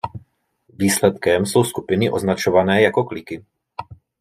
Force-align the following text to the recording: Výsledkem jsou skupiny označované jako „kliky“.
Výsledkem 0.73 1.45
jsou 1.45 1.63
skupiny 1.63 2.09
označované 2.11 2.81
jako 2.81 3.03
„kliky“. 3.03 3.45